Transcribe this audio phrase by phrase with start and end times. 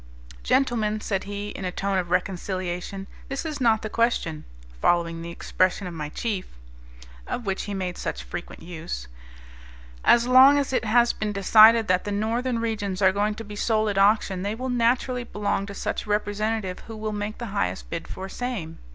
[0.41, 4.45] "Gentlemen," said he, in a tone of reconciliation, "this is not the question,
[4.81, 6.47] following the expression of my chief,"
[7.27, 9.07] of which he made such frequent use.
[10.03, 13.55] "As long as it has been decided that the Northern regions are going to be
[13.55, 17.91] sold at auction, they will naturally belong to such representative who will make the highest
[17.91, 18.79] bid for same.